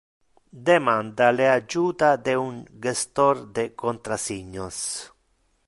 [0.69, 4.79] Demanda le adjuta de un gestor de contrasignos.